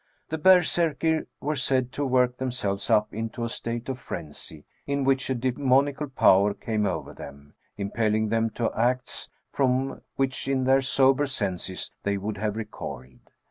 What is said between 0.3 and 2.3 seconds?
berserkir were said to work 40 THE BOOK OF WERE